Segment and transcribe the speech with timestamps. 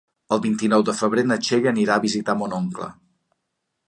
[0.35, 2.89] El vint-i-nou de febrer na Txell anirà a visitar mon oncle.